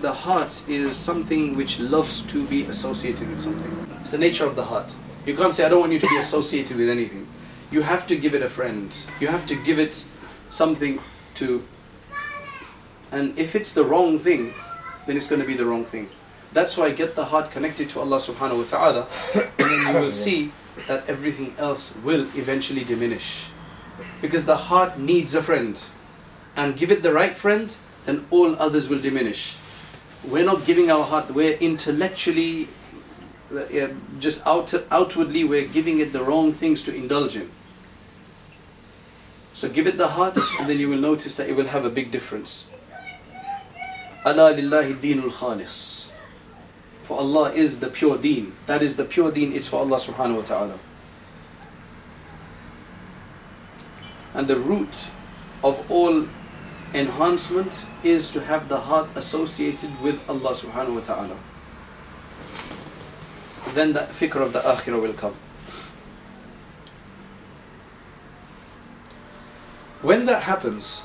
[0.01, 3.97] the heart is something which loves to be associated with something.
[4.01, 4.93] It's the nature of the heart.
[5.25, 7.27] You can't say, I don't want you to be associated with anything.
[7.71, 8.95] You have to give it a friend.
[9.19, 10.05] You have to give it
[10.49, 10.99] something
[11.35, 11.65] to.
[13.11, 14.53] And if it's the wrong thing,
[15.07, 16.09] then it's going to be the wrong thing.
[16.51, 20.11] That's why get the heart connected to Allah subhanahu wa ta'ala, and then you will
[20.25, 20.51] see
[20.87, 23.47] that everything else will eventually diminish.
[24.21, 25.79] Because the heart needs a friend.
[26.55, 29.55] And give it the right friend, then all others will diminish.
[30.27, 32.69] We're not giving our heart, we're intellectually,
[33.53, 33.89] uh,
[34.19, 37.49] just out, outwardly, we're giving it the wrong things to indulge in.
[39.53, 41.89] So give it the heart, and then you will notice that it will have a
[41.89, 42.65] big difference.
[47.03, 48.53] For Allah is the pure deen.
[48.65, 50.79] That is the pure deen is for Allah subhanahu wa ta'ala.
[54.33, 55.09] And the root
[55.63, 56.27] of all
[56.93, 61.37] enhancement is to have the heart associated with Allah subhanahu wa ta'ala.
[63.73, 65.35] Then the fikr of the akhirah will come.
[70.01, 71.01] When that happens,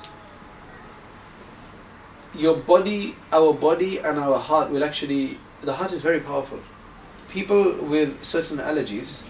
[2.35, 6.61] your body, our body and our heart will actually, the heart is very powerful.
[7.29, 9.23] People with certain allergies,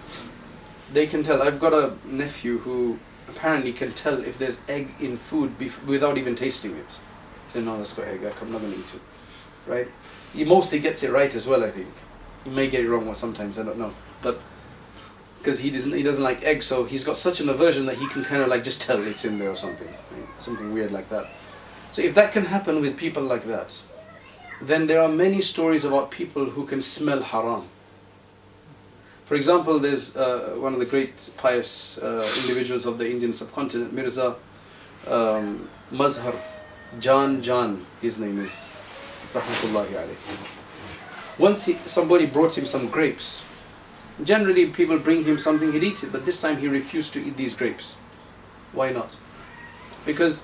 [0.93, 1.43] they can tell.
[1.43, 5.53] I've got a nephew who apparently can tell if there's egg in food
[5.87, 6.99] without even tasting it.
[7.53, 8.21] Said, no, that's got egg.
[8.41, 9.01] I'm not to eat it.
[9.67, 9.89] Right?
[10.33, 11.89] He mostly gets it right as well, I think.
[12.45, 13.93] He may get it wrong sometimes, I don't know.
[14.23, 14.41] But
[15.39, 18.07] because he doesn't he doesn't like eggs, so he's got such an aversion that he
[18.09, 20.29] can kind of like just tell it's in there or something, right?
[20.39, 21.27] something weird like that.
[21.93, 23.81] So if that can happen with people like that,
[24.61, 27.69] then there are many stories about people who can smell haram.
[29.29, 33.93] For example, there's uh, one of the great pious uh, individuals of the Indian subcontinent,
[33.93, 34.37] Mirza
[35.07, 36.35] um, Mazhar,
[36.99, 38.71] Jan Jan, his name is,
[39.35, 41.39] rahmatullahi alayhi.
[41.39, 43.45] Once he, somebody brought him some grapes.
[44.25, 47.37] Generally, people bring him something, he'd eat it, but this time he refused to eat
[47.37, 47.97] these grapes.
[48.73, 49.15] Why not?
[50.07, 50.43] Because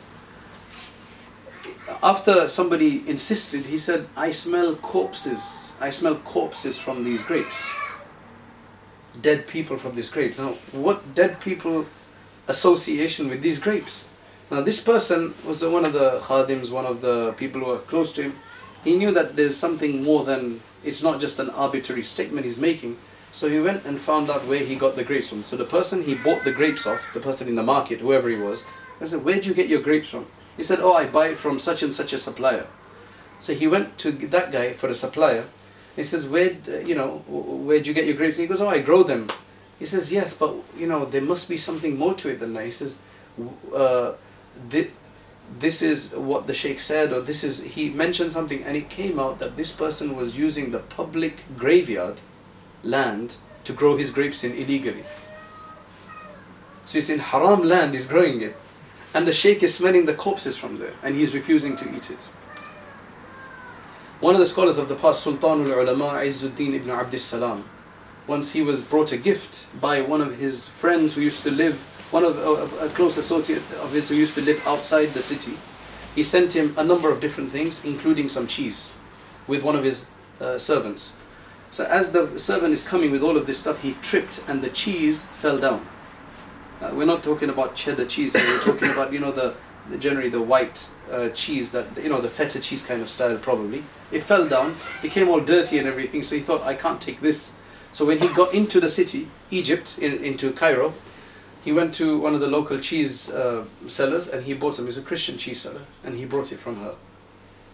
[2.02, 5.72] after somebody insisted, he said, I smell corpses.
[5.80, 7.66] I smell corpses from these grapes.
[9.20, 10.38] Dead people from these grapes.
[10.38, 11.86] Now, what dead people
[12.48, 14.06] association with these grapes?
[14.50, 18.12] Now, this person was one of the khadims, one of the people who were close
[18.14, 18.34] to him.
[18.82, 22.98] He knew that there's something more than, it's not just an arbitrary statement he's making.
[23.32, 25.42] So he went and found out where he got the grapes from.
[25.42, 28.36] So the person he bought the grapes off, the person in the market, whoever he
[28.36, 28.64] was,
[29.00, 30.26] I said, Where'd you get your grapes from?
[30.56, 32.66] He said, Oh, I buy it from such and such a supplier.
[33.40, 35.46] So he went to that guy for a supplier.
[35.96, 36.52] He says, Where,
[36.84, 38.36] you know, where'd you get your grapes?
[38.36, 39.28] And he goes, Oh, I grow them.
[39.78, 42.64] He says, Yes, but, you know, there must be something more to it than that.
[42.64, 43.00] He says,
[43.74, 44.14] uh,
[45.58, 49.18] this is what the sheikh said, or this is, he mentioned something, and it came
[49.18, 52.20] out that this person was using the public graveyard
[52.82, 55.04] land to grow his grapes in illegally.
[56.86, 58.56] So he's in haram land, he's growing it.
[59.14, 62.10] And the sheikh is smelling the corpses from there, and he is refusing to eat
[62.10, 62.28] it.
[64.20, 67.64] One of the scholars of the past, Sultan al-Ulama, Izzuddin ibn Abdus Salam,
[68.26, 71.78] once he was brought a gift by one of his friends who used to live,
[72.10, 75.58] one of a, a close associate of his who used to live outside the city.
[76.14, 78.94] He sent him a number of different things, including some cheese,
[79.48, 80.06] with one of his
[80.40, 81.12] uh, servants.
[81.72, 84.70] So as the servant is coming with all of this stuff, he tripped and the
[84.70, 85.84] cheese fell down.
[86.80, 88.34] Uh, we're not talking about cheddar cheese.
[88.34, 89.54] We're talking about you know the
[89.98, 93.84] generally the white uh, cheese that you know the feta cheese kind of style probably.
[94.10, 96.22] It fell down, became all dirty and everything.
[96.22, 97.52] So he thought, I can't take this.
[97.92, 100.94] So when he got into the city, Egypt, in, into Cairo,
[101.64, 104.86] he went to one of the local cheese uh, sellers and he bought some.
[104.86, 106.94] He's a Christian cheese seller, and he brought it from her,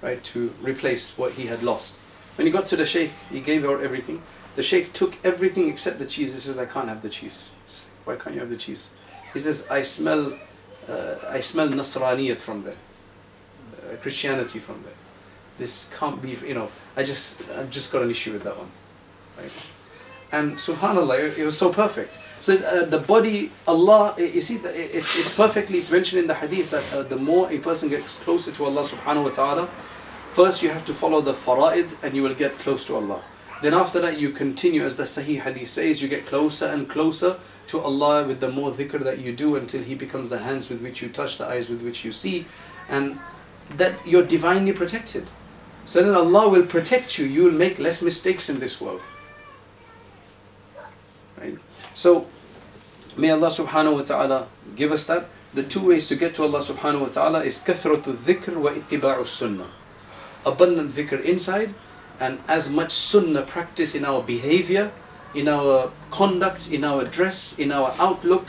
[0.03, 1.97] right, to replace what he had lost.
[2.37, 4.23] When he got to the sheikh, he gave her everything.
[4.57, 6.33] The sheikh took everything except the cheese.
[6.33, 7.49] He says, I can't have the cheese.
[8.05, 8.91] Why can't you have the cheese?
[9.33, 10.39] He says, I smell,
[11.29, 14.93] I smell Nasraniyat from there, uh, Christianity from there.
[15.59, 18.71] This can't be, you know, I just, I've just got an issue with that one.
[19.39, 19.53] Right?
[20.33, 22.19] And subhanAllah, it was so perfect.
[22.41, 26.71] So uh, the body, Allah, you see, it's, it's perfectly, it's mentioned in the hadith
[26.71, 29.69] that uh, the more a person gets closer to Allah subhanahu wa ta'ala,
[30.31, 33.21] First, you have to follow the fara'id and you will get close to Allah.
[33.63, 37.41] Then after that, you continue, as the Sahih Hadith says, you get closer and closer
[37.71, 40.83] to Allah with the more dhikr that you do until He becomes the hands with
[40.83, 42.47] which you touch, the eyes with which you see,
[42.89, 43.19] and
[43.77, 45.29] that you're divinely protected.
[45.87, 49.03] So then Allah will protect you, you will make less mistakes in this world.
[51.39, 51.59] Right?
[51.95, 52.27] So,
[53.17, 55.27] may Allah subhanahu wa ta'ala give us that.
[55.55, 59.27] The two ways to get to Allah subhanahu wa ta'ala is kathratu dhikr wa ittiba'u
[59.27, 59.71] sunnah.
[60.47, 61.75] Abundant dhikr inside
[62.21, 64.93] and as much sunnah practice in our behavior
[65.34, 68.48] in our conduct, in our dress, in our outlook,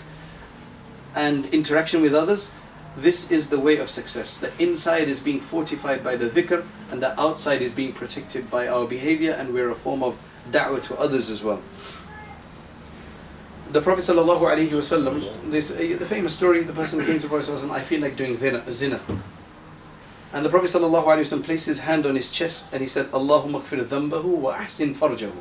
[1.14, 2.52] and interaction with others.
[2.96, 4.36] This is the way of success.
[4.38, 8.68] The inside is being fortified by the dhikr, and the outside is being protected by
[8.68, 10.16] our behavior, and we're a form of
[10.50, 11.60] da'wah to others as well.
[13.72, 17.70] The Prophet ﷺ, this, uh, the famous story, the person came to the Prophet ﷺ,
[17.70, 18.38] I feel like doing
[18.70, 19.00] zina.
[20.32, 23.84] And the Prophet ﷺ placed his hand on his chest and he said, Allahumma kfir
[23.84, 25.32] dhanbahu wa ahsin farjahu.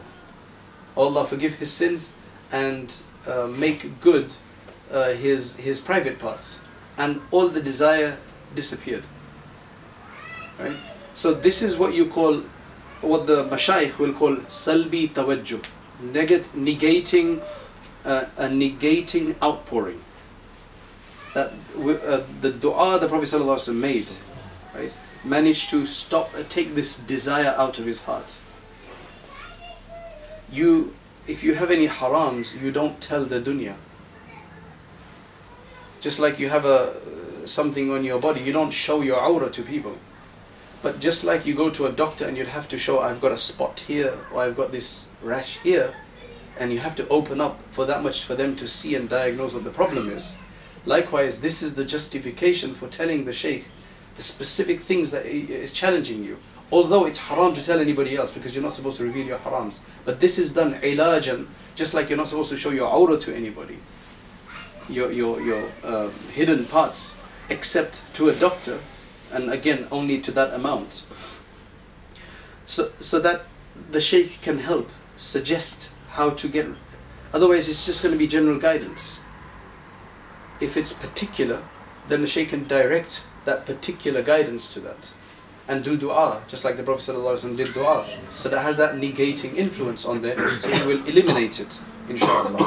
[1.00, 2.14] Allah forgive his sins
[2.52, 2.92] and
[3.26, 4.32] uh, make good
[4.92, 6.60] uh, his, his private parts.
[6.98, 8.16] And all the desire
[8.54, 9.04] disappeared.
[10.58, 10.76] Right?
[11.14, 12.42] So this is what you call,
[13.00, 15.64] what the mashayikh will call salbi tawajjuh.
[16.02, 17.42] Negat, negating,
[18.04, 20.00] uh, a negating outpouring.
[21.34, 24.08] That uh, the dua the Prophet made
[24.74, 24.92] right,
[25.24, 28.36] managed to stop, take this desire out of his heart.
[30.50, 30.94] You,
[31.30, 33.76] if you have any harams, you don't tell the dunya.
[36.00, 36.94] Just like you have a
[37.46, 39.96] something on your body, you don't show your awrah to people.
[40.82, 43.32] But just like you go to a doctor and you'd have to show, I've got
[43.32, 45.94] a spot here, or I've got this rash here,
[46.58, 49.52] and you have to open up for that much for them to see and diagnose
[49.52, 50.36] what the problem is.
[50.86, 53.66] Likewise, this is the justification for telling the sheikh
[54.16, 56.38] the specific things that is challenging you.
[56.72, 59.80] Although it's haram to tell anybody else because you're not supposed to reveal your harams.
[60.04, 63.34] But this is done ilajan, just like you're not supposed to show your awrah to
[63.34, 63.78] anybody,
[64.88, 67.16] your, your, your uh, hidden parts,
[67.48, 68.78] except to a doctor,
[69.32, 71.02] and again, only to that amount.
[72.66, 73.42] So, so that
[73.90, 76.68] the sheikh can help, suggest how to get,
[77.32, 79.18] otherwise, it's just going to be general guidance.
[80.60, 81.62] If it's particular,
[82.06, 85.12] then the sheikh can direct that particular guidance to that
[85.70, 88.04] and do dua, just like the Prophet ﷺ did dua.
[88.34, 92.58] So that has that negating influence on there, so he will eliminate it, inshallah.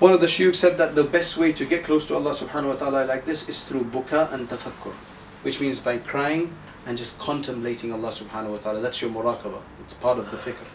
[0.00, 2.70] One of the shuyukh said that the best way to get close to Allah subhanahu
[2.70, 4.92] wa ta'ala like this is through buka and tafakkur,
[5.42, 6.52] which means by crying
[6.84, 8.80] and just contemplating Allah subhanahu wa ta'ala.
[8.80, 9.62] That's your muraqabah.
[9.84, 10.66] It's part of the fikr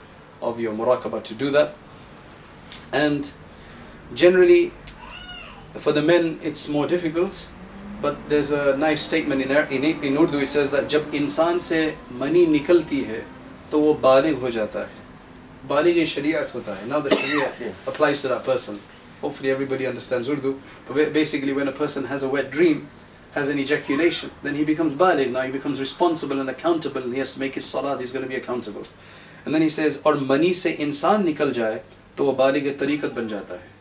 [0.42, 1.76] of your muraqabah to do that.
[2.94, 3.30] And
[4.14, 4.72] generally,
[5.74, 7.46] for the men, it's more difficult
[8.02, 11.96] but there's a nice statement in, in, in Urdu, it says that जब इंसान से
[12.14, 13.24] money निकलती है
[13.72, 18.30] तो वो बालिग हो जाता है बालिग शरीयत होता है now the sharia applies to
[18.30, 18.80] that person
[19.22, 22.88] hopefully everybody understands Urdu but basically when a person has a wet dream
[23.34, 27.20] has an ejaculation then he becomes baligh now he becomes responsible and accountable and he
[27.20, 28.84] has to make his salat he's going to be accountable
[29.46, 31.82] and then he says और money से इंसान निकल जाए
[32.18, 33.78] तो वो बालिग तरीक़त बन जाता है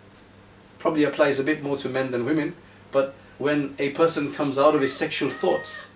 [0.81, 2.53] probably applies a bit more to men than women
[2.93, 5.89] but when a person comes out of his sexual thoughts,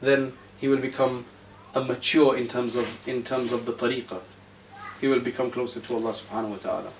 [0.00, 1.26] then he will become
[1.74, 4.20] a mature in terms of in terms of the tariqah.
[5.00, 6.90] He will become closer to Allah subhanahu wa ta'ala.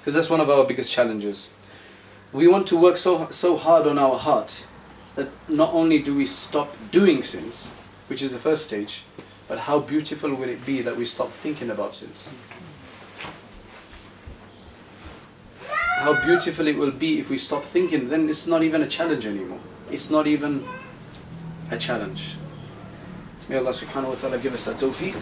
[0.00, 1.48] Because that's one of our biggest challenges.
[2.32, 4.66] We want to work so so hard on our heart
[5.14, 7.68] that not only do we stop doing sins,
[8.08, 9.04] which is the first stage,
[9.46, 12.28] but how beautiful will it be that we stop thinking about sins?
[16.03, 19.25] how beautiful it will be if we stop thinking, then it's not even a challenge
[19.25, 19.59] anymore.
[19.91, 20.63] It's not even
[21.71, 22.35] a challenge.
[23.49, 25.17] May Allah subhanahu wa ta'ala give us that tawfiq.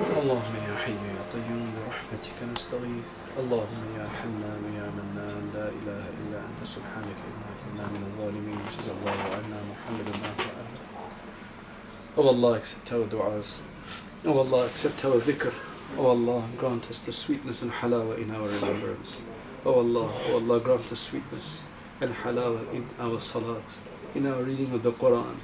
[0.00, 6.38] اللهم يا حي يا قيوم برحمتك نستغيث اللهم يا حنان يا منان لا اله الا
[6.48, 10.68] انت سبحانك انا كنا من الظالمين جزا الله عنا محمد ما فعل
[12.16, 13.60] Oh Allah accept our du'as
[14.24, 15.52] Oh Allah accept our dhikr
[15.97, 19.21] O oh Allah, grant us the sweetness and halawa in our remembrance.
[19.65, 21.61] O oh Allah, O oh Allah, grant us sweetness
[22.01, 23.77] and halawa in our salat,
[24.13, 25.37] in our reading of the Quran.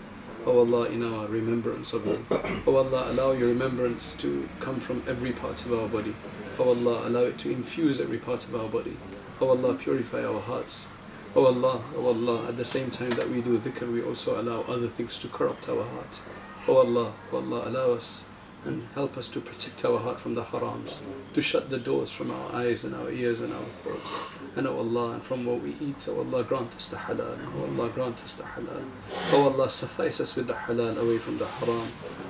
[0.45, 2.25] O Allah, in our remembrance of you.
[2.29, 6.13] O oh Allah, allow your remembrance to come from every part of our body.
[6.59, 8.97] O Allah, allow it to infuse every part of our body.
[9.39, 10.85] O Allah, purify our hearts.
[11.33, 14.63] O Allah, O Allah, at the same time that we do dhikr, we also allow
[14.63, 16.19] other things to corrupt our heart.
[16.67, 18.25] O Allah, O Allah, allow us
[18.65, 20.99] and help us to protect our heart from the harams,
[21.33, 24.19] to shut the doors from our eyes and our ears and our throats.
[24.55, 27.37] And O Allah, and from what we eat, O Allah, grant us the halal.
[27.57, 28.83] O Allah, grant us the halal.
[29.31, 31.87] O Allah, suffice us with the halal away from the haram.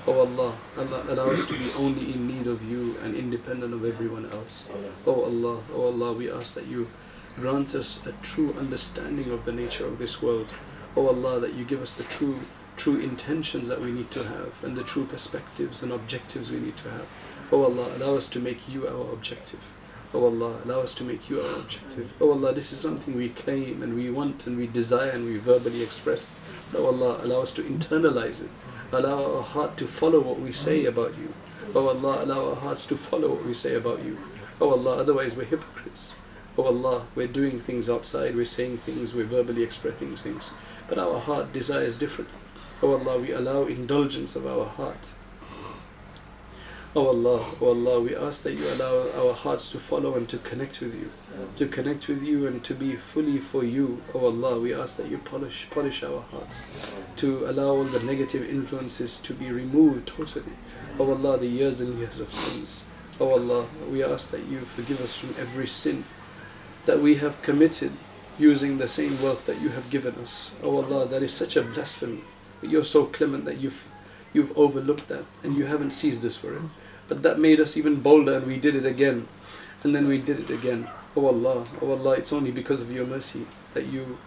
[0.07, 3.83] O Allah, Allah, allow us to be only in need of you and independent of
[3.83, 4.69] everyone else.
[5.05, 6.87] O Allah, O Allah, we ask that you
[7.35, 10.53] grant us a true understanding of the nature of this world.
[10.95, 12.39] O Allah, that you give us the true
[12.81, 16.75] true intentions that we need to have and the true perspectives and objectives we need
[16.75, 17.05] to have.
[17.51, 19.59] Oh Allah, allow us to make you our objective.
[20.15, 22.11] Oh Allah, allow us to make you our objective.
[22.19, 25.37] Oh Allah, this is something we claim and we want and we desire and we
[25.37, 26.31] verbally express.
[26.73, 28.49] Oh Allah, allow us to internalize it.
[28.91, 31.35] Allow our heart to follow what we say about you.
[31.75, 34.17] Oh Allah, allow our hearts to follow what we say about you.
[34.59, 36.15] Oh Allah, otherwise we're hypocrites.
[36.57, 40.51] Oh Allah, we're doing things outside, we're saying things, we're verbally expressing things,
[40.89, 42.39] but our heart desires differently.
[42.83, 45.11] Oh Allah, we allow indulgence of our heart.
[46.95, 50.39] Oh Allah, oh Allah, we ask that you allow our hearts to follow and to
[50.39, 51.11] connect with you,
[51.55, 54.01] to connect with you and to be fully for you.
[54.15, 56.65] Oh Allah, we ask that you polish, polish our hearts,
[57.17, 60.53] to allow all the negative influences to be removed totally.
[60.99, 62.83] Oh Allah, the years and years of sins.
[63.19, 66.03] Oh Allah, we ask that you forgive us from every sin
[66.87, 67.91] that we have committed
[68.39, 70.49] using the same wealth that you have given us.
[70.63, 72.23] Oh Allah, that is such a blasphemy.
[72.61, 73.89] But you're so clement that you've
[74.33, 76.61] you've overlooked that and you haven't seized us for it.
[77.07, 79.27] But that made us even bolder and we did it again.
[79.83, 80.87] And then we did it again.
[81.15, 84.17] Oh Allah, oh Allah, it's only because of your mercy that you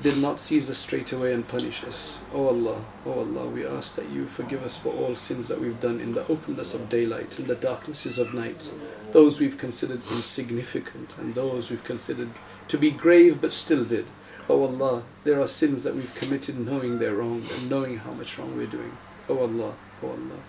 [0.00, 2.18] did not seize us straight away and punish us.
[2.34, 5.80] Oh Allah, oh Allah, we ask that you forgive us for all sins that we've
[5.80, 8.70] done in the openness of daylight, in the darknesses of night,
[9.12, 12.30] those we've considered insignificant and those we've considered
[12.68, 14.06] to be grave but still did.
[14.54, 18.38] Oh Allah, there are sins that we've committed knowing they're wrong and knowing how much
[18.38, 18.92] wrong we're doing.
[19.26, 19.72] Oh Allah,
[20.02, 20.40] oh Allah.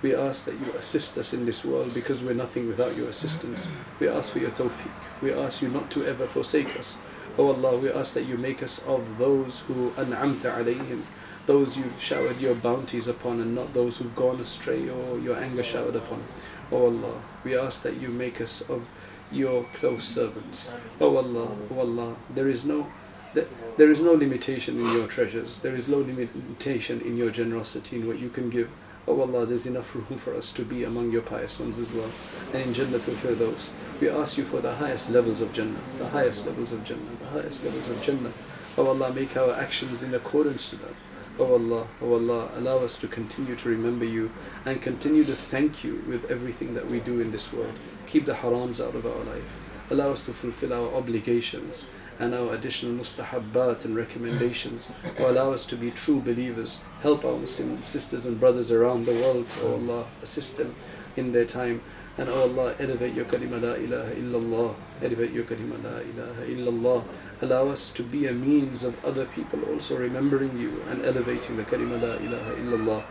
[0.00, 3.68] We ask that you assist us in this world because we're nothing without your assistance.
[3.98, 4.90] We ask for your tawfiq.
[5.20, 6.96] We ask you not to ever forsake us.
[7.36, 11.02] Oh Allah, we ask that you make us of those who an'amta alayhim,
[11.44, 15.62] those you've showered your bounties upon and not those who've gone astray or your anger
[15.62, 16.24] showered upon.
[16.72, 18.88] Oh Allah, we ask that you make us of
[19.30, 20.70] your close servants.
[20.98, 22.86] Oh Allah, oh Allah, there is no
[23.34, 25.58] there is no limitation in your treasures.
[25.58, 28.70] There is no limitation in your generosity in what you can give.
[29.08, 32.10] Oh Allah, there's enough room for us to be among your pious ones as well.
[32.52, 33.70] And in Jannatul Firdaus,
[34.00, 37.26] we ask you for the highest levels of Jannah, the highest levels of Jannah, the
[37.26, 38.32] highest levels of Jannah.
[38.76, 40.94] Oh Allah, make our actions in accordance to them.
[41.38, 44.30] Oh Allah, oh Allah, allow us to continue to remember you
[44.64, 47.80] and continue to thank you with everything that we do in this world.
[48.06, 49.50] Keep the harams out of our life.
[49.88, 51.84] Allow us to fulfill our obligations
[52.20, 54.92] and our additional mustahabbat and recommendations.
[55.18, 56.78] Oh allow us to be true believers.
[57.00, 59.46] Help our Muslim sisters and brothers around the world.
[59.62, 60.74] Oh Allah, assist them
[61.16, 61.80] in their time.
[62.18, 64.74] And oh Allah, elevate your kalima la ilaha illallah.
[65.00, 67.04] Elevate your kalima la ilaha illallah.
[67.40, 71.64] Allow us to be a means of other people also remembering you and elevating the
[71.64, 73.04] kalima la ilaha illallah.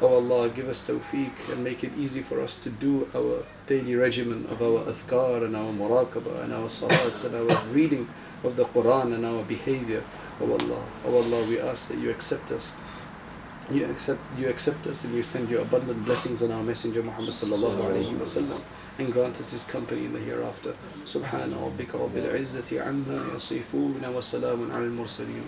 [0.00, 3.96] Oh Allah, give us tawfiq and make it easy for us to do our daily
[3.96, 8.08] regimen of our adhkar and our muraqabah and our salats and our reading
[8.44, 10.02] of the Quran and our behavior.
[10.40, 12.74] O oh Allah, O oh Allah, we ask that you accept us.
[13.70, 17.34] You accept, you accept us and you send your abundant blessings on our messenger Muhammad
[17.34, 18.60] sallallahu alayhi wa sallam
[18.98, 20.74] and grant us his company in the hereafter.
[21.04, 25.46] Subhana rabbika rabbil izzati amma yasifuna wa salamun al mursaleen.